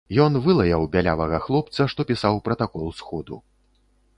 Ён 0.23 0.37
вылаяў 0.45 0.87
бялявага 0.95 1.37
хлопца, 1.45 1.81
што 1.93 2.01
пісаў 2.13 2.41
пратакол 2.49 2.87
сходу. 3.03 3.35